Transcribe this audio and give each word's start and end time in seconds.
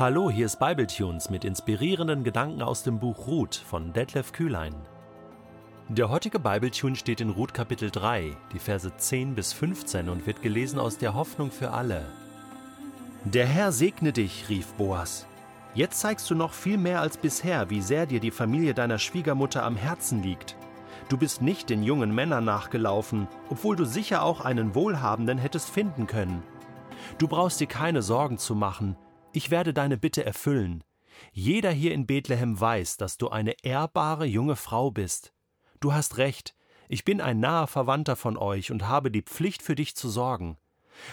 Hallo, 0.00 0.30
hier 0.30 0.46
ist 0.46 0.58
Bibletunes 0.58 1.28
mit 1.28 1.44
inspirierenden 1.44 2.24
Gedanken 2.24 2.62
aus 2.62 2.82
dem 2.82 2.98
Buch 2.98 3.26
Ruth 3.26 3.54
von 3.54 3.92
Detlef 3.92 4.32
Kühlein. 4.32 4.74
Der 5.88 6.08
heutige 6.08 6.38
Bibletune 6.38 6.96
steht 6.96 7.20
in 7.20 7.28
Ruth 7.28 7.52
Kapitel 7.52 7.90
3, 7.90 8.34
die 8.50 8.58
Verse 8.58 8.90
10 8.96 9.34
bis 9.34 9.52
15 9.52 10.08
und 10.08 10.26
wird 10.26 10.40
gelesen 10.40 10.78
aus 10.78 10.96
der 10.96 11.12
Hoffnung 11.12 11.50
für 11.50 11.72
alle. 11.72 12.06
Der 13.26 13.44
Herr 13.44 13.72
segne 13.72 14.14
dich, 14.14 14.48
rief 14.48 14.72
Boas. 14.72 15.26
Jetzt 15.74 16.00
zeigst 16.00 16.30
du 16.30 16.34
noch 16.34 16.54
viel 16.54 16.78
mehr 16.78 17.02
als 17.02 17.18
bisher, 17.18 17.68
wie 17.68 17.82
sehr 17.82 18.06
dir 18.06 18.20
die 18.20 18.30
Familie 18.30 18.72
deiner 18.72 18.98
Schwiegermutter 18.98 19.62
am 19.64 19.76
Herzen 19.76 20.22
liegt. 20.22 20.56
Du 21.10 21.18
bist 21.18 21.42
nicht 21.42 21.68
den 21.68 21.82
jungen 21.82 22.14
Männern 22.14 22.46
nachgelaufen, 22.46 23.28
obwohl 23.50 23.76
du 23.76 23.84
sicher 23.84 24.22
auch 24.22 24.40
einen 24.40 24.74
Wohlhabenden 24.74 25.36
hättest 25.36 25.68
finden 25.68 26.06
können. 26.06 26.42
Du 27.18 27.28
brauchst 27.28 27.60
dir 27.60 27.66
keine 27.66 28.00
Sorgen 28.00 28.38
zu 28.38 28.54
machen, 28.54 28.96
ich 29.32 29.50
werde 29.50 29.72
deine 29.72 29.96
Bitte 29.96 30.24
erfüllen. 30.24 30.84
Jeder 31.32 31.70
hier 31.70 31.92
in 31.92 32.06
Bethlehem 32.06 32.60
weiß, 32.60 32.96
dass 32.96 33.18
du 33.18 33.28
eine 33.28 33.54
ehrbare 33.62 34.24
junge 34.24 34.56
Frau 34.56 34.90
bist. 34.90 35.32
Du 35.80 35.92
hast 35.92 36.18
recht, 36.18 36.54
ich 36.88 37.04
bin 37.04 37.20
ein 37.20 37.40
naher 37.40 37.66
Verwandter 37.66 38.16
von 38.16 38.36
euch 38.36 38.70
und 38.70 38.88
habe 38.88 39.10
die 39.10 39.22
Pflicht 39.22 39.62
für 39.62 39.74
dich 39.74 39.94
zu 39.94 40.08
sorgen. 40.08 40.56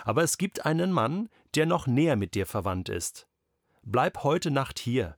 Aber 0.03 0.23
es 0.23 0.37
gibt 0.37 0.65
einen 0.65 0.91
Mann, 0.91 1.29
der 1.55 1.65
noch 1.65 1.87
näher 1.87 2.15
mit 2.15 2.33
dir 2.33 2.45
verwandt 2.45 2.89
ist. 2.89 3.27
Bleib 3.83 4.23
heute 4.23 4.51
Nacht 4.51 4.79
hier. 4.79 5.17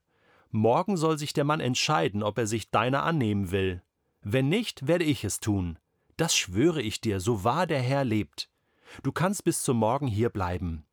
Morgen 0.52 0.97
soll 0.97 1.17
sich 1.17 1.34
der 1.34 1.44
Mann 1.44 1.59
entscheiden, 1.59 2.23
ob 2.23 2.38
er 2.38 2.47
sich 2.47 2.72
deiner 2.72 3.03
annehmen 3.03 3.52
will. 3.52 3.81
Wenn 4.22 4.50
nicht, 4.50 4.88
werde 4.88 5.05
ich 5.05 5.23
es 5.23 5.39
tun. 5.39 5.80
Das 6.17 6.36
schwöre 6.36 6.81
ich 6.81 7.00
dir, 7.02 7.20
so 7.20 7.44
wahr 7.44 7.66
der 7.66 7.81
Herr 7.81 8.03
lebt. 8.03 8.50
Du 9.03 9.11
kannst 9.11 9.44
bis 9.44 9.63
zum 9.63 9.77
Morgen 9.77 10.08
hier 10.08 10.30
bleiben. 10.30 10.86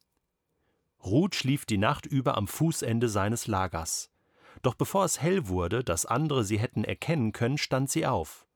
Ruth 1.06 1.34
schlief 1.34 1.66
die 1.66 1.78
Nacht 1.78 2.04
über 2.06 2.36
am 2.36 2.48
Fußende 2.48 3.08
seines 3.08 3.46
Lagers. 3.46 4.10
Doch 4.62 4.74
bevor 4.74 5.04
es 5.04 5.22
hell 5.22 5.48
wurde, 5.48 5.84
dass 5.84 6.06
andere 6.06 6.44
sie 6.44 6.58
hätten 6.58 6.84
erkennen 6.84 7.32
können, 7.32 7.58
stand 7.58 7.90
sie 7.90 8.06
auf. 8.06 8.46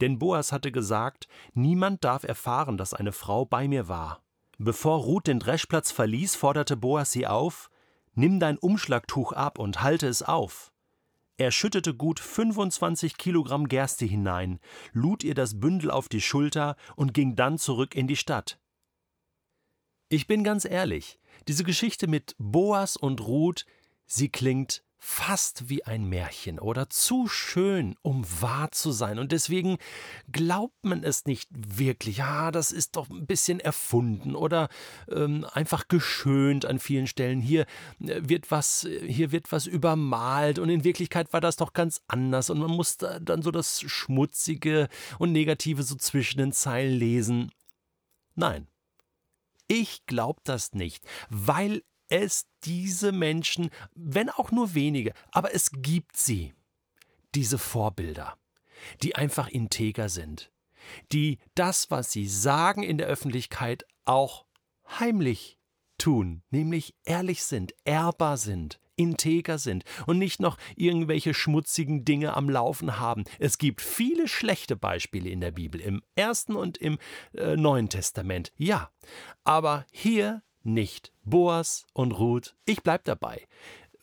Denn 0.00 0.18
Boas 0.18 0.52
hatte 0.52 0.70
gesagt, 0.70 1.26
niemand 1.54 2.04
darf 2.04 2.24
erfahren, 2.24 2.76
dass 2.76 2.94
eine 2.94 3.12
Frau 3.12 3.44
bei 3.44 3.68
mir 3.68 3.88
war. 3.88 4.22
Bevor 4.58 4.98
Ruth 4.98 5.26
den 5.26 5.40
Dreschplatz 5.40 5.90
verließ, 5.90 6.36
forderte 6.36 6.76
Boas 6.76 7.10
sie 7.10 7.26
auf, 7.26 7.70
Nimm 8.16 8.38
dein 8.38 8.58
Umschlagtuch 8.58 9.32
ab 9.32 9.58
und 9.58 9.82
halte 9.82 10.06
es 10.06 10.22
auf. 10.22 10.72
Er 11.36 11.50
schüttete 11.50 11.94
gut 11.94 12.20
25 12.20 13.16
Kilogramm 13.16 13.66
Gerste 13.66 14.04
hinein, 14.04 14.60
lud 14.92 15.24
ihr 15.24 15.34
das 15.34 15.58
Bündel 15.58 15.90
auf 15.90 16.08
die 16.08 16.20
Schulter 16.20 16.76
und 16.94 17.12
ging 17.12 17.34
dann 17.34 17.58
zurück 17.58 17.96
in 17.96 18.06
die 18.06 18.16
Stadt. 18.16 18.60
Ich 20.14 20.28
bin 20.28 20.44
ganz 20.44 20.64
ehrlich, 20.64 21.18
diese 21.48 21.64
Geschichte 21.64 22.06
mit 22.06 22.36
Boas 22.38 22.96
und 22.96 23.20
Ruth, 23.20 23.66
sie 24.06 24.28
klingt 24.28 24.84
fast 24.96 25.68
wie 25.68 25.84
ein 25.84 26.08
Märchen 26.08 26.60
oder 26.60 26.88
zu 26.88 27.26
schön, 27.26 27.96
um 28.02 28.24
wahr 28.40 28.70
zu 28.70 28.92
sein. 28.92 29.18
Und 29.18 29.32
deswegen 29.32 29.76
glaubt 30.30 30.84
man 30.84 31.02
es 31.02 31.24
nicht 31.24 31.48
wirklich. 31.50 32.18
Ja, 32.18 32.52
das 32.52 32.70
ist 32.70 32.94
doch 32.94 33.10
ein 33.10 33.26
bisschen 33.26 33.58
erfunden 33.58 34.36
oder 34.36 34.68
ähm, 35.10 35.44
einfach 35.52 35.88
geschönt 35.88 36.64
an 36.64 36.78
vielen 36.78 37.08
Stellen. 37.08 37.40
Hier 37.40 37.62
äh, 37.98 38.20
wird 38.22 38.52
was, 38.52 38.86
hier 39.04 39.32
wird 39.32 39.50
was 39.50 39.66
übermalt 39.66 40.60
und 40.60 40.68
in 40.68 40.84
Wirklichkeit 40.84 41.32
war 41.32 41.40
das 41.40 41.56
doch 41.56 41.72
ganz 41.72 42.02
anders. 42.06 42.50
Und 42.50 42.60
man 42.60 42.70
muss 42.70 42.98
da 42.98 43.18
dann 43.18 43.42
so 43.42 43.50
das 43.50 43.80
Schmutzige 43.80 44.88
und 45.18 45.32
Negative 45.32 45.82
so 45.82 45.96
zwischen 45.96 46.38
den 46.38 46.52
Zeilen 46.52 46.96
lesen. 46.96 47.50
Nein, 48.36 48.68
ich 49.68 50.06
glaube 50.06 50.40
das 50.44 50.72
nicht, 50.72 51.04
weil 51.28 51.82
es 52.08 52.46
diese 52.64 53.12
Menschen, 53.12 53.70
wenn 53.94 54.30
auch 54.30 54.50
nur 54.50 54.74
wenige, 54.74 55.12
aber 55.32 55.54
es 55.54 55.70
gibt 55.72 56.16
sie, 56.16 56.54
diese 57.34 57.58
Vorbilder, 57.58 58.38
die 59.02 59.16
einfach 59.16 59.48
integer 59.48 60.08
sind, 60.08 60.52
die 61.12 61.38
das, 61.54 61.90
was 61.90 62.12
sie 62.12 62.28
sagen 62.28 62.82
in 62.82 62.98
der 62.98 63.06
Öffentlichkeit, 63.06 63.86
auch 64.04 64.44
heimlich 64.86 65.58
tun, 65.98 66.42
nämlich 66.50 66.94
ehrlich 67.04 67.42
sind, 67.44 67.74
ehrbar 67.84 68.36
sind, 68.36 68.80
integer 68.96 69.58
sind 69.58 69.84
und 70.06 70.18
nicht 70.18 70.40
noch 70.40 70.58
irgendwelche 70.76 71.34
schmutzigen 71.34 72.04
Dinge 72.04 72.36
am 72.36 72.48
Laufen 72.48 72.98
haben. 72.98 73.24
Es 73.38 73.58
gibt 73.58 73.80
viele 73.80 74.28
schlechte 74.28 74.76
Beispiele 74.76 75.30
in 75.30 75.40
der 75.40 75.50
Bibel, 75.50 75.80
im 75.80 76.02
Ersten 76.14 76.56
und 76.56 76.78
im 76.78 76.98
äh, 77.36 77.56
Neuen 77.56 77.88
Testament, 77.88 78.52
ja, 78.56 78.90
aber 79.44 79.86
hier 79.90 80.42
nicht. 80.62 81.12
Boas 81.24 81.86
und 81.92 82.12
Ruth, 82.12 82.54
ich 82.64 82.82
bleib 82.82 83.04
dabei. 83.04 83.46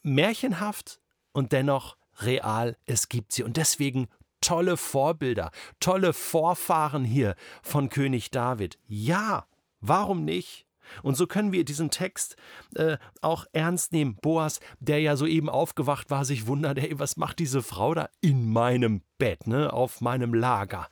Märchenhaft 0.04 1.00
und 1.32 1.52
dennoch 1.52 1.98
real, 2.20 2.78
es 2.86 3.10
gibt 3.10 3.32
sie 3.32 3.44
und 3.44 3.58
deswegen 3.58 4.08
tolle 4.42 4.78
Vorbilder, 4.78 5.52
tolle 5.80 6.14
Vorfahren 6.14 7.06
hier 7.06 7.36
von 7.62 7.90
König 7.90 8.32
David. 8.32 8.80
Ja, 8.88 9.46
warum 9.80 10.26
nicht? 10.26 10.66
Und 11.04 11.16
so 11.16 11.28
können 11.28 11.52
wir 11.52 11.66
diesen 11.66 11.90
Text 11.90 12.36
äh, 12.76 12.98
auch 13.22 13.46
ernst 13.54 13.92
nehmen. 13.92 14.18
Boas, 14.22 14.60
der 14.80 15.00
ja 15.00 15.16
soeben 15.16 15.50
aufgewacht 15.50 16.10
war, 16.10 16.26
sich 16.26 16.48
wundert, 16.48 16.80
hey, 16.80 17.00
was 17.00 17.18
macht 17.18 17.40
diese 17.40 17.62
Frau 17.62 17.94
da 17.94 18.10
in 18.22 18.52
meinem 18.52 19.02
Bett, 19.18 19.48
ne, 19.48 19.72
auf 19.72 20.02
meinem 20.02 20.34
Lager? 20.34 20.88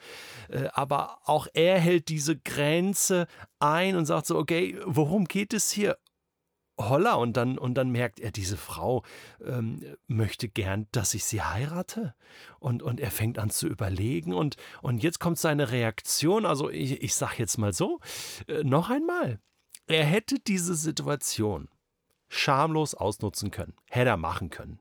Äh, 0.50 0.68
aber 0.74 1.20
auch 1.26 1.48
er 1.54 1.80
hält 1.80 2.10
diese 2.10 2.38
Grenze 2.38 3.28
ein 3.60 3.96
und 3.96 4.06
sagt 4.06 4.26
so, 4.26 4.38
okay, 4.38 4.78
worum 4.86 5.26
geht 5.26 5.54
es 5.54 5.72
hier? 5.72 5.98
Holla, 6.80 7.16
und 7.16 7.36
dann, 7.36 7.58
und 7.58 7.74
dann 7.74 7.90
merkt 7.90 8.22
er, 8.22 8.32
diese 8.32 8.56
Frau 8.56 9.04
ähm, 9.46 9.84
möchte 10.08 10.48
gern, 10.48 10.88
dass 10.94 11.14
ich 11.14 11.26
sie 11.26 11.42
heirate. 11.42 12.16
Und, 12.60 12.82
und 12.82 13.02
er 13.02 13.12
fängt 13.12 13.38
an 13.38 13.50
zu 13.50 13.68
überlegen. 13.68 14.34
Und, 14.34 14.56
und 14.82 15.04
jetzt 15.04 15.20
kommt 15.20 15.38
seine 15.38 15.72
Reaktion. 15.72 16.46
Also, 16.46 16.70
ich, 16.70 17.04
ich 17.04 17.16
sag 17.16 17.38
jetzt 17.38 17.58
mal 17.58 17.74
so: 17.74 18.00
äh, 18.48 18.64
noch 18.64 18.90
einmal, 18.90 19.42
er 19.90 20.06
hätte 20.06 20.40
diese 20.40 20.76
Situation 20.76 21.68
schamlos 22.30 22.94
ausnutzen 22.94 23.50
können, 23.52 23.74
hätte 23.90 24.12
er 24.12 24.18
machen 24.18 24.50
können. 24.52 24.80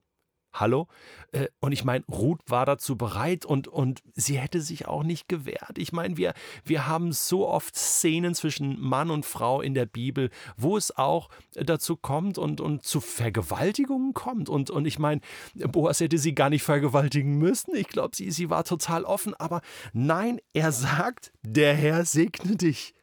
Hallo? 0.52 0.88
Äh, 1.32 1.48
und 1.60 1.72
ich 1.72 1.84
meine, 1.84 2.04
Ruth 2.06 2.40
war 2.46 2.66
dazu 2.66 2.96
bereit 2.96 3.44
und, 3.44 3.68
und 3.68 4.02
sie 4.14 4.38
hätte 4.38 4.60
sich 4.60 4.86
auch 4.86 5.04
nicht 5.04 5.28
gewehrt. 5.28 5.78
Ich 5.78 5.92
meine, 5.92 6.16
wir, 6.16 6.34
wir 6.64 6.86
haben 6.86 7.12
so 7.12 7.46
oft 7.46 7.76
Szenen 7.76 8.34
zwischen 8.34 8.80
Mann 8.80 9.10
und 9.10 9.24
Frau 9.24 9.60
in 9.60 9.74
der 9.74 9.86
Bibel, 9.86 10.30
wo 10.56 10.76
es 10.76 10.96
auch 10.96 11.28
dazu 11.52 11.96
kommt 11.96 12.38
und, 12.38 12.60
und 12.60 12.82
zu 12.82 13.00
Vergewaltigungen 13.00 14.14
kommt. 14.14 14.48
Und, 14.48 14.68
und 14.70 14.84
ich 14.86 14.98
meine, 14.98 15.20
Boas 15.54 16.00
hätte 16.00 16.18
sie 16.18 16.34
gar 16.34 16.50
nicht 16.50 16.64
vergewaltigen 16.64 17.38
müssen. 17.38 17.74
Ich 17.76 17.88
glaube, 17.88 18.16
sie, 18.16 18.30
sie 18.30 18.50
war 18.50 18.64
total 18.64 19.04
offen. 19.04 19.34
Aber 19.34 19.60
nein, 19.92 20.40
er 20.54 20.72
sagt, 20.72 21.32
der 21.42 21.74
Herr 21.74 22.04
segne 22.04 22.56
dich. 22.56 22.94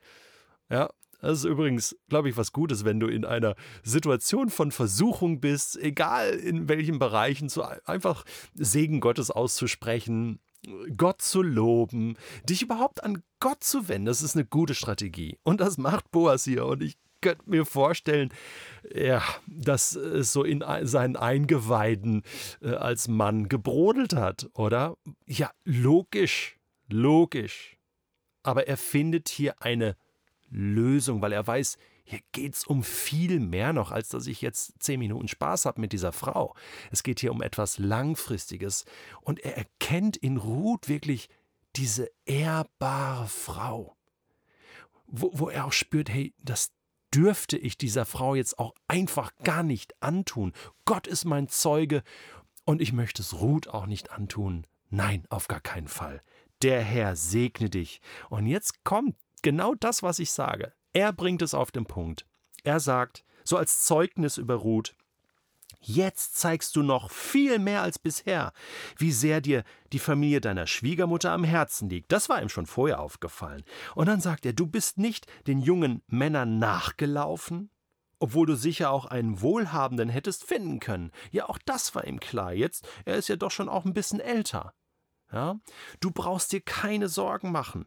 Ja, 0.69 0.89
das 1.21 1.39
ist 1.39 1.45
übrigens, 1.45 1.95
glaube 2.09 2.29
ich, 2.29 2.37
was 2.37 2.51
Gutes, 2.51 2.85
wenn 2.85 2.99
du 2.99 3.07
in 3.07 3.25
einer 3.25 3.55
Situation 3.83 4.49
von 4.49 4.71
Versuchung 4.71 5.39
bist, 5.39 5.77
egal 5.77 6.29
in 6.31 6.69
welchen 6.69 6.99
Bereichen, 6.99 7.49
zu 7.49 7.63
einfach 7.85 8.25
Segen 8.53 8.99
Gottes 8.99 9.31
auszusprechen, 9.31 10.39
Gott 10.97 11.21
zu 11.21 11.41
loben, 11.41 12.17
dich 12.49 12.61
überhaupt 12.61 13.03
an 13.03 13.21
Gott 13.39 13.63
zu 13.63 13.87
wenden. 13.87 14.05
Das 14.05 14.21
ist 14.21 14.35
eine 14.35 14.45
gute 14.45 14.73
Strategie. 14.73 15.37
Und 15.43 15.61
das 15.61 15.77
macht 15.77 16.11
Boas 16.11 16.43
hier. 16.43 16.65
Und 16.65 16.81
ich 16.81 16.97
könnte 17.21 17.49
mir 17.49 17.65
vorstellen, 17.65 18.29
ja, 18.93 19.21
dass 19.47 19.95
es 19.95 20.31
so 20.31 20.43
in 20.43 20.63
seinen 20.83 21.15
Eingeweiden 21.15 22.23
äh, 22.61 22.69
als 22.71 23.07
Mann 23.07 23.49
gebrodelt 23.49 24.13
hat, 24.13 24.49
oder? 24.53 24.95
Ja, 25.25 25.51
logisch, 25.63 26.57
logisch. 26.87 27.77
Aber 28.43 28.67
er 28.67 28.77
findet 28.77 29.29
hier 29.29 29.61
eine 29.61 29.95
Lösung, 30.55 31.21
weil 31.21 31.33
er 31.33 31.45
weiß, 31.45 31.77
hier 32.03 32.19
geht 32.31 32.55
es 32.55 32.65
um 32.65 32.83
viel 32.83 33.39
mehr 33.39 33.73
noch, 33.73 33.91
als 33.91 34.09
dass 34.09 34.27
ich 34.27 34.41
jetzt 34.41 34.73
zehn 34.79 34.99
Minuten 34.99 35.27
Spaß 35.27 35.65
habe 35.65 35.81
mit 35.81 35.91
dieser 35.91 36.11
Frau. 36.11 36.55
Es 36.91 37.03
geht 37.03 37.19
hier 37.19 37.31
um 37.31 37.41
etwas 37.41 37.79
Langfristiges. 37.79 38.85
Und 39.21 39.39
er 39.39 39.57
erkennt 39.57 40.15
in 40.15 40.37
Ruth 40.37 40.87
wirklich 40.87 41.29
diese 41.75 42.09
ehrbare 42.25 43.27
Frau, 43.27 43.95
wo, 45.07 45.31
wo 45.33 45.49
er 45.49 45.65
auch 45.65 45.73
spürt, 45.73 46.09
hey, 46.09 46.33
das 46.37 46.71
dürfte 47.13 47.57
ich 47.57 47.77
dieser 47.77 48.05
Frau 48.05 48.35
jetzt 48.35 48.59
auch 48.59 48.73
einfach 48.87 49.31
gar 49.43 49.63
nicht 49.63 50.01
antun. 50.01 50.53
Gott 50.85 51.07
ist 51.07 51.25
mein 51.25 51.47
Zeuge 51.47 52.03
und 52.65 52.81
ich 52.81 52.93
möchte 52.93 53.21
es 53.21 53.39
Ruth 53.39 53.67
auch 53.67 53.87
nicht 53.87 54.11
antun. 54.11 54.67
Nein, 54.89 55.25
auf 55.29 55.47
gar 55.47 55.61
keinen 55.61 55.87
Fall. 55.87 56.21
Der 56.61 56.81
Herr 56.81 57.15
segne 57.15 57.69
dich. 57.69 57.99
Und 58.29 58.45
jetzt 58.47 58.83
kommt 58.83 59.15
genau 59.45 59.75
das, 59.75 60.01
was 60.01 60.17
ich 60.17 60.31
sage. 60.31 60.73
Er 60.91 61.13
bringt 61.13 61.43
es 61.43 61.53
auf 61.53 61.71
den 61.71 61.85
Punkt. 61.85 62.25
Er 62.63 62.79
sagt, 62.79 63.23
so 63.43 63.57
als 63.57 63.83
Zeugnis 63.83 64.37
über 64.37 64.55
Ruth, 64.55 64.95
Jetzt 65.87 66.37
zeigst 66.37 66.75
du 66.75 66.81
noch 66.81 67.11
viel 67.11 67.59
mehr 67.59 67.83
als 67.83 67.99
bisher, 67.99 68.53
wie 68.97 69.11
sehr 69.11 69.39
dir 69.39 69.63
die 69.93 69.99
Familie 69.99 70.41
deiner 70.41 70.65
Schwiegermutter 70.65 71.31
am 71.31 71.43
Herzen 71.43 71.89
liegt. 71.89 72.11
Das 72.11 72.27
war 72.27 72.41
ihm 72.41 72.49
schon 72.49 72.65
vorher 72.65 72.99
aufgefallen. 72.99 73.63
Und 73.93 74.07
dann 74.07 74.19
sagt 74.19 74.47
er, 74.47 74.53
du 74.53 74.65
bist 74.65 74.97
nicht 74.97 75.27
den 75.45 75.59
jungen 75.59 76.01
Männern 76.07 76.57
nachgelaufen, 76.57 77.69
obwohl 78.17 78.47
du 78.47 78.55
sicher 78.55 78.89
auch 78.89 79.05
einen 79.05 79.41
Wohlhabenden 79.41 80.09
hättest 80.09 80.43
finden 80.43 80.79
können. 80.79 81.11
Ja, 81.29 81.49
auch 81.49 81.59
das 81.67 81.93
war 81.93 82.07
ihm 82.07 82.19
klar. 82.19 82.51
Jetzt, 82.51 82.87
er 83.05 83.17
ist 83.17 83.27
ja 83.27 83.35
doch 83.35 83.51
schon 83.51 83.69
auch 83.69 83.85
ein 83.85 83.93
bisschen 83.93 84.19
älter. 84.19 84.73
Ja, 85.31 85.59
du 85.99 86.09
brauchst 86.09 86.51
dir 86.51 86.61
keine 86.61 87.09
Sorgen 87.09 87.51
machen. 87.51 87.85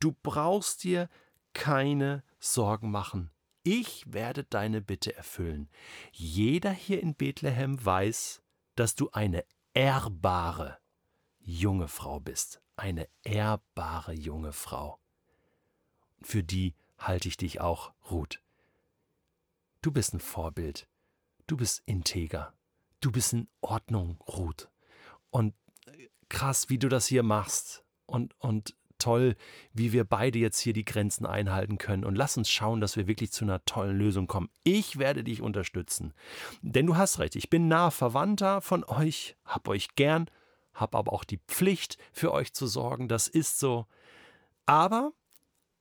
Du 0.00 0.14
brauchst 0.22 0.84
dir 0.84 1.08
keine 1.52 2.22
Sorgen 2.38 2.90
machen. 2.90 3.30
Ich 3.62 4.12
werde 4.12 4.44
deine 4.44 4.80
Bitte 4.80 5.14
erfüllen. 5.14 5.68
Jeder 6.12 6.70
hier 6.70 7.02
in 7.02 7.14
Bethlehem 7.14 7.84
weiß, 7.84 8.40
dass 8.76 8.94
du 8.94 9.10
eine 9.10 9.44
ehrbare 9.74 10.78
junge 11.40 11.88
Frau 11.88 12.20
bist. 12.20 12.62
Eine 12.76 13.08
ehrbare 13.24 14.12
junge 14.12 14.52
Frau. 14.52 14.98
Für 16.22 16.42
die 16.42 16.74
halte 16.98 17.28
ich 17.28 17.36
dich 17.36 17.60
auch, 17.60 17.92
Ruth. 18.10 18.40
Du 19.82 19.90
bist 19.92 20.14
ein 20.14 20.20
Vorbild. 20.20 20.88
Du 21.46 21.56
bist 21.56 21.82
integer. 21.86 22.54
Du 23.00 23.12
bist 23.12 23.32
in 23.32 23.48
Ordnung, 23.60 24.20
Ruth. 24.26 24.68
Und 25.30 25.54
krass, 26.28 26.68
wie 26.68 26.78
du 26.78 26.88
das 26.88 27.06
hier 27.06 27.22
machst. 27.22 27.84
Und, 28.06 28.34
und 28.40 28.76
toll, 28.98 29.36
wie 29.72 29.92
wir 29.92 30.04
beide 30.04 30.38
jetzt 30.38 30.60
hier 30.60 30.72
die 30.72 30.84
Grenzen 30.84 31.26
einhalten 31.26 31.78
können. 31.78 32.04
Und 32.04 32.16
lass 32.16 32.36
uns 32.36 32.50
schauen, 32.50 32.80
dass 32.80 32.96
wir 32.96 33.06
wirklich 33.06 33.32
zu 33.32 33.44
einer 33.44 33.64
tollen 33.64 33.96
Lösung 33.96 34.26
kommen. 34.26 34.50
Ich 34.64 34.98
werde 34.98 35.24
dich 35.24 35.42
unterstützen. 35.42 36.12
Denn 36.62 36.86
du 36.86 36.96
hast 36.96 37.18
recht, 37.18 37.36
ich 37.36 37.50
bin 37.50 37.68
nah 37.68 37.90
Verwandter 37.90 38.60
von 38.60 38.84
euch, 38.84 39.36
hab 39.44 39.68
euch 39.68 39.94
gern, 39.94 40.30
hab 40.74 40.94
aber 40.94 41.12
auch 41.12 41.24
die 41.24 41.40
Pflicht, 41.48 41.98
für 42.12 42.32
euch 42.32 42.52
zu 42.52 42.66
sorgen. 42.66 43.08
Das 43.08 43.28
ist 43.28 43.58
so. 43.58 43.86
Aber 44.66 45.12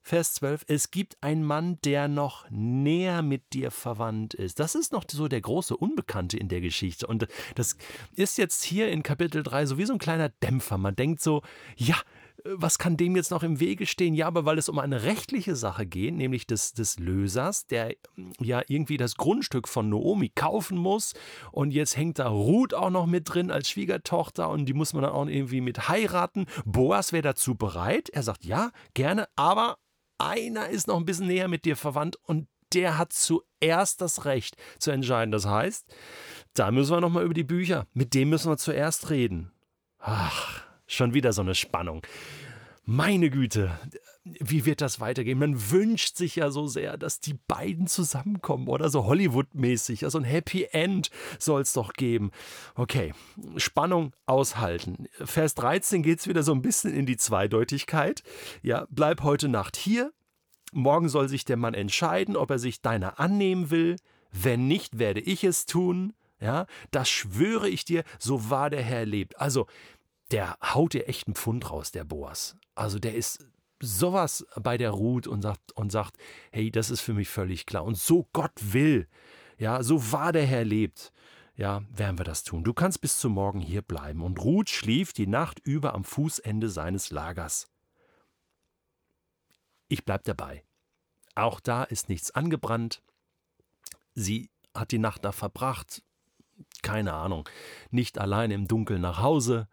Vers 0.08 0.36
12, 0.36 0.64
es 0.70 0.90
gibt 0.90 1.18
einen 1.20 1.44
Mann, 1.44 1.80
der 1.84 2.08
noch 2.08 2.50
näher 2.50 3.22
mit 3.22 3.52
dir 3.52 3.72
verwandt 3.72 4.34
ist. 4.34 4.58
Das 4.58 4.74
ist 4.74 4.94
noch 4.94 5.04
so 5.12 5.28
der 5.28 5.42
große 5.42 5.76
Unbekannte 5.76 6.38
in 6.38 6.48
der 6.48 6.62
Geschichte. 6.62 7.06
Und 7.08 7.28
das 7.56 7.76
ist 8.14 8.38
jetzt 8.38 8.64
hier 8.64 8.90
in 8.90 9.04
Kapitel 9.04 9.44
3 9.44 9.66
so 9.66 9.78
wie 9.78 9.86
so 9.86 9.92
ein 9.92 10.00
kleiner 10.00 10.30
Dämpfer. 10.30 10.78
Man 10.78 10.96
denkt 10.96 11.22
so, 11.22 11.42
ja, 11.76 11.98
was 12.54 12.80
kann 12.80 12.98
dem 12.98 13.16
jetzt 13.16 13.32
noch 13.32 13.44
im 13.44 13.60
Wege 13.60 13.86
stehen? 13.86 14.14
Ja, 14.14 14.28
aber 14.28 14.46
weil 14.46 14.58
es 14.58 14.70
um 14.70 14.80
eine 14.80 15.04
rechtliche 15.04 15.56
Sache 15.56 15.86
geht, 15.86 16.16
nämlich 16.16 16.48
des, 16.48 16.74
des 16.74 17.00
Lösers, 17.00 17.68
der 17.68 17.96
ja 18.40 18.62
irgendwie 18.68 18.98
das 18.98 19.16
Grundstück 19.16 19.68
von 19.68 19.90
Naomi 19.90 20.30
kaufen 20.30 20.78
muss 20.78 21.14
und 21.52 21.72
jetzt 21.72 21.98
hängt 21.98 22.20
da 22.20 22.28
Ruth 22.30 22.74
auch 22.74 22.90
noch 22.90 23.06
mit 23.06 23.34
drin 23.34 23.52
als 23.52 23.70
Schwiegertochter 23.70 24.50
und 24.50 24.66
die 24.66 24.74
muss 24.74 24.94
man 24.94 25.04
dann 25.04 25.12
auch 25.12 25.28
irgendwie 25.28 25.62
mit 25.62 25.90
heiraten. 25.90 26.46
Boas 26.66 27.12
wäre 27.14 27.24
dazu 27.24 27.56
bereit. 27.56 28.10
Er 28.10 28.24
sagt, 28.24 28.46
ja, 28.46 28.72
gerne, 28.94 29.28
aber 29.36 29.78
einer 30.18 30.70
ist 30.70 30.88
noch 30.88 30.98
ein 30.98 31.06
bisschen 31.06 31.28
näher 31.28 31.48
mit 31.48 31.66
dir 31.66 31.76
verwandt 31.76 32.18
und 32.24 32.48
der 32.74 32.98
hat 32.98 33.14
zuerst 33.14 34.02
das 34.02 34.26
Recht 34.26 34.56
zu 34.80 34.92
entscheiden. 34.92 35.32
Das 35.32 35.46
heißt, 35.46 35.86
da 36.54 36.72
müssen 36.72 36.92
wir 36.92 37.02
nochmal 37.02 37.24
über 37.24 37.34
die 37.34 37.44
Bücher. 37.44 37.88
Mit 37.94 38.14
dem 38.14 38.30
müssen 38.30 38.52
wir 38.52 38.58
zuerst 38.58 39.10
reden. 39.10 39.52
Ach, 40.00 40.67
schon 40.88 41.14
wieder 41.14 41.34
so 41.34 41.42
eine 41.42 41.56
Spannung. 41.56 42.02
Meine 42.86 43.30
Güte, 43.30 43.78
wie 44.24 44.66
wird 44.66 44.82
das 44.82 45.00
weitergehen? 45.00 45.40
Man 45.40 45.72
wünscht 45.72 46.16
sich 46.16 46.38
ja 46.38 46.52
so 46.52 46.68
sehr, 46.68 46.98
dass 46.98 47.20
die 47.20 47.34
beiden 47.34 47.88
zusammenkommen 47.88 48.68
oder 48.68 48.90
so 48.90 49.06
Hollywood-mäßig. 49.06 50.04
Also 50.04 50.18
ein 50.18 50.24
Happy 50.24 50.68
End 50.72 51.10
soll 51.40 51.62
es 51.62 51.74
doch 51.74 51.94
geben. 51.94 52.32
Okay, 52.76 53.14
Spannung 53.58 54.14
aushalten. 54.26 55.08
Vers 55.24 55.56
13 55.56 56.04
geht 56.04 56.20
es 56.20 56.28
wieder 56.28 56.44
so 56.44 56.54
ein 56.54 56.62
bisschen 56.62 56.94
in 56.94 57.06
die 57.06 57.18
Zweideutigkeit. 57.18 58.24
Ja, 58.62 58.88
bleib 58.90 59.22
heute 59.24 59.50
Nacht 59.50 59.76
hier. 59.76 60.14
Morgen 60.74 61.10
soll 61.10 61.30
sich 61.30 61.46
der 61.46 61.58
Mann 61.58 61.74
entscheiden, 61.74 62.36
ob 62.36 62.52
er 62.52 62.60
sich 62.60 62.82
deiner 62.82 63.20
annehmen 63.20 63.70
will. 63.70 63.98
Wenn 64.32 64.68
nicht, 64.68 65.00
werde 65.00 65.22
ich 65.22 65.44
es 65.44 65.66
tun. 65.66 66.14
Ja, 66.40 66.68
das 66.92 67.10
schwöre 67.10 67.68
ich 67.68 67.84
dir, 67.84 68.04
so 68.20 68.52
wahr 68.52 68.70
der 68.70 68.84
Herr 68.84 69.08
lebt. 69.08 69.40
Also, 69.40 69.66
der 70.32 70.58
haut 70.62 70.94
dir 70.94 71.08
echt 71.08 71.28
einen 71.28 71.36
Pfund 71.36 71.72
raus, 71.72 71.92
der 71.92 72.04
Boas. 72.04 72.58
Also 72.76 73.00
der 73.00 73.16
ist 73.16 73.46
sowas 73.80 74.46
bei 74.56 74.78
der 74.78 74.92
Ruth 74.92 75.28
und 75.28 75.42
sagt, 75.42 75.72
und 75.74 75.92
sagt, 75.92 76.18
hey, 76.52 76.72
das 76.72 76.90
ist 76.90 77.02
für 77.02 77.14
mich 77.14 77.30
völlig 77.30 77.66
klar. 77.66 77.86
Und 77.86 77.98
so 77.98 78.28
Gott 78.34 78.52
will, 78.60 79.08
ja, 79.58 79.84
so 79.84 80.12
wahr 80.12 80.32
der 80.32 80.46
Herr 80.46 80.66
lebt, 80.66 81.12
ja, 81.56 81.84
werden 81.90 82.18
wir 82.18 82.26
das 82.26 82.44
tun. 82.44 82.64
Du 82.64 82.74
kannst 82.74 83.02
bis 83.02 83.20
zum 83.20 83.34
Morgen 83.34 83.60
hier 83.60 83.82
bleiben. 83.82 84.22
Und 84.22 84.44
Ruth 84.44 84.70
schlief 84.70 85.14
die 85.14 85.28
Nacht 85.28 85.60
über 85.60 85.96
am 85.96 86.04
Fußende 86.04 86.70
seines 86.70 87.10
Lagers. 87.10 87.68
Ich 89.88 90.06
bleib 90.06 90.24
dabei. 90.26 90.64
Auch 91.36 91.60
da 91.60 91.84
ist 91.84 92.10
nichts 92.10 92.32
angebrannt. 92.32 93.02
Sie 94.14 94.50
hat 94.74 94.92
die 94.92 95.00
Nacht 95.00 95.26
da 95.26 95.32
verbracht. 95.32 96.04
Keine 96.82 97.14
Ahnung. 97.14 97.48
Nicht 97.90 98.20
allein 98.20 98.52
im 98.52 98.68
Dunkeln 98.68 99.02
nach 99.02 99.22
Hause 99.22 99.68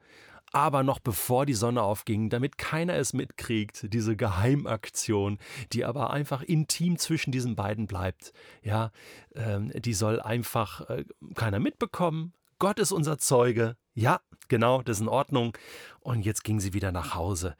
aber 0.55 0.83
noch 0.83 1.01
bevor 1.01 1.47
die 1.47 1.55
Sonne 1.55 1.83
aufging, 1.83 2.31
damit 2.31 2.59
keiner 2.59 2.95
es 2.95 3.12
mitkriegt, 3.12 3.93
diese 3.93 4.17
Geheimaktion, 4.17 5.39
die 5.73 5.85
aber 5.85 6.11
einfach 6.11 6.43
intim 6.43 6.97
zwischen 6.97 7.33
diesen 7.33 7.56
beiden 7.56 7.87
bleibt, 7.87 8.33
ja, 8.62 8.93
ähm, 9.35 9.73
die 9.75 9.95
soll 9.95 10.21
einfach 10.21 10.89
äh, 10.89 11.05
keiner 11.35 11.59
mitbekommen. 11.59 12.33
Gott 12.59 12.79
ist 12.79 12.93
unser 12.93 13.19
Zeuge. 13.19 13.77
Ja, 13.95 14.21
genau, 14.49 14.83
das 14.83 14.99
ist 14.99 15.03
in 15.03 15.09
Ordnung. 15.09 15.56
Und 16.01 16.25
jetzt 16.25 16.45
ging 16.45 16.61
sie 16.61 16.73
wieder 16.73 16.93
nach 16.93 17.15
Hause. 17.15 17.56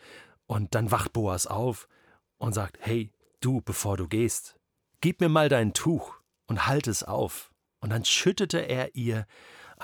Und 0.46 0.75
dann 0.75 0.91
wacht 0.91 1.12
Boas 1.12 1.46
auf 1.46 1.88
und 2.38 2.52
sagt, 2.52 2.79
hey, 2.81 3.11
du, 3.41 3.61
bevor 3.61 3.96
du 3.96 4.06
gehst, 4.06 4.56
gib 5.00 5.20
mir 5.20 5.29
mal 5.29 5.49
dein 5.49 5.73
Tuch 5.73 6.14
und 6.46 6.67
halt 6.67 6.87
es 6.87 7.02
auf. 7.02 7.50
Und 7.81 7.91
dann 7.91 8.05
schüttete 8.05 8.58
er 8.58 8.94
ihr 8.94 9.26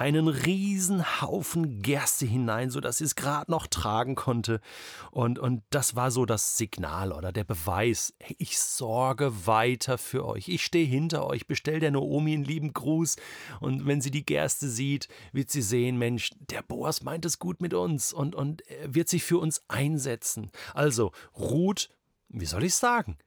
einen 0.00 0.28
riesen 0.28 1.20
Haufen 1.20 1.82
Gerste 1.82 2.24
hinein, 2.24 2.70
so 2.70 2.80
dass 2.80 2.98
sie 2.98 3.04
es 3.04 3.16
gerade 3.16 3.50
noch 3.50 3.66
tragen 3.66 4.14
konnte. 4.14 4.62
Und, 5.10 5.38
und 5.38 5.62
das 5.68 5.94
war 5.94 6.10
so 6.10 6.24
das 6.24 6.56
Signal 6.56 7.12
oder 7.12 7.32
der 7.32 7.44
Beweis. 7.44 8.14
Ich 8.38 8.58
sorge 8.58 9.46
weiter 9.46 9.98
für 9.98 10.24
euch. 10.24 10.48
Ich 10.48 10.64
stehe 10.64 10.86
hinter 10.86 11.26
euch. 11.26 11.46
Bestell 11.46 11.80
der 11.80 11.90
Naomi 11.90 12.32
einen 12.32 12.44
lieben 12.44 12.72
Gruß. 12.72 13.16
Und 13.60 13.86
wenn 13.86 14.00
sie 14.00 14.10
die 14.10 14.24
Gerste 14.24 14.70
sieht, 14.70 15.08
wird 15.32 15.50
sie 15.50 15.60
sehen, 15.60 15.98
Mensch, 15.98 16.30
der 16.38 16.62
Boas 16.62 17.02
meint 17.02 17.26
es 17.26 17.38
gut 17.38 17.60
mit 17.60 17.74
uns 17.74 18.14
und, 18.14 18.34
und 18.34 18.62
wird 18.86 19.10
sich 19.10 19.22
für 19.22 19.36
uns 19.36 19.60
einsetzen. 19.68 20.50
Also, 20.72 21.12
Ruth, 21.36 21.90
wie 22.30 22.46
soll 22.46 22.64
ich 22.64 22.74
sagen? 22.74 23.18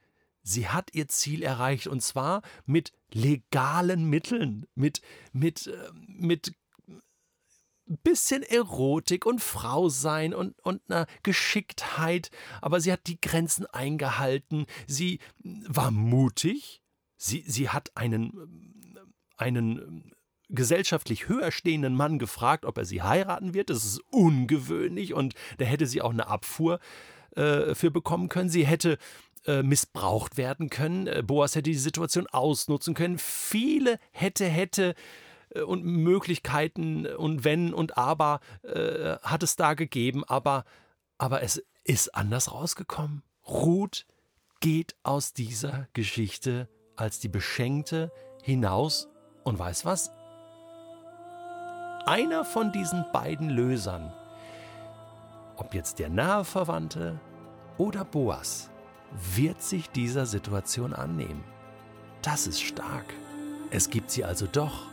Sie 0.42 0.68
hat 0.68 0.90
ihr 0.94 1.08
Ziel 1.08 1.44
erreicht 1.44 1.86
und 1.86 2.02
zwar 2.02 2.42
mit 2.66 2.94
legalen 3.12 4.10
Mitteln, 4.10 4.66
mit, 4.76 5.02
mit, 5.32 5.68
äh, 5.68 5.92
mit 6.08 6.54
bisschen 7.86 8.44
Erotik 8.44 9.26
und 9.26 9.42
Frau 9.42 9.90
sein 9.90 10.34
und, 10.34 10.60
und 10.64 10.82
einer 10.90 11.06
Geschicktheit, 11.24 12.32
aber 12.62 12.80
sie 12.80 12.92
hat 12.92 13.08
die 13.08 13.20
Grenzen 13.20 13.66
eingehalten. 13.66 14.66
Sie 14.88 15.20
war 15.44 15.92
mutig. 15.92 16.82
Sie, 17.18 17.44
sie 17.48 17.70
hat 17.70 17.92
einen, 17.96 18.94
einen 19.38 20.14
gesellschaftlich 20.50 21.28
höher 21.28 21.52
stehenden 21.52 21.96
Mann 21.96 22.20
gefragt, 22.20 22.66
ob 22.66 22.78
er 22.78 22.86
sie 22.86 23.02
heiraten 23.02 23.54
wird. 23.54 23.70
Das 23.70 23.86
ist 23.86 24.02
ungewöhnlich 24.12 25.14
und 25.14 25.34
da 25.58 25.66
hätte 25.66 25.88
sie 25.88 26.02
auch 26.02 26.12
eine 26.12 26.28
Abfuhr 26.28 26.80
äh, 27.36 27.76
für 27.76 27.92
bekommen 27.92 28.30
können. 28.30 28.50
Sie 28.50 28.66
hätte 28.66 28.98
äh, 29.46 29.64
missbraucht 29.64 30.38
werden 30.38 30.70
können. 30.70 31.08
Äh, 31.08 31.24
Boas 31.26 31.56
hätte 31.56 31.70
die 31.70 31.76
Situation 31.76 32.28
ausnutzen 32.28 32.94
können. 32.94 33.18
Viele 33.18 34.00
hätte, 34.12 34.46
hätte 34.46 34.96
und 35.62 35.84
Möglichkeiten 35.84 37.06
und 37.06 37.44
Wenn 37.44 37.74
und 37.74 37.98
Aber 37.98 38.40
äh, 38.64 39.18
hat 39.22 39.44
es 39.44 39.56
da 39.56 39.74
gegeben, 39.74 40.24
aber, 40.24 40.66
aber 41.18 41.44
es 41.44 41.64
ist 41.84 42.16
anders 42.16 42.52
rausgekommen. 42.52 43.24
Ruth 43.48 44.06
geht 44.60 44.96
aus 45.04 45.34
dieser 45.34 45.88
Geschichte 45.94 46.70
als 46.96 47.20
die 47.20 47.28
Beschenkte 47.28 48.12
hinaus 48.42 49.10
und 49.44 49.60
weiß 49.60 49.86
was? 49.86 50.12
Einer 52.06 52.46
von 52.46 52.72
diesen 52.72 53.06
beiden 53.14 53.50
Lösern, 53.50 54.14
ob 55.58 55.74
jetzt 55.74 56.00
der 56.00 56.10
nahe 56.10 56.44
Verwandte 56.44 57.20
oder 57.78 58.04
Boas, 58.06 58.70
wird 59.36 59.62
sich 59.62 59.90
dieser 59.90 60.26
Situation 60.26 60.94
annehmen. 60.94 61.44
Das 62.22 62.48
ist 62.48 62.62
stark. 62.62 63.06
Es 63.70 63.90
gibt 63.90 64.12
sie 64.12 64.24
also 64.24 64.48
doch, 64.48 64.88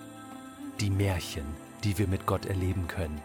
die 0.80 0.90
Märchen, 0.90 1.44
die 1.84 1.98
wir 1.98 2.08
mit 2.08 2.24
Gott 2.26 2.46
erleben 2.46 2.88
können. 2.88 3.20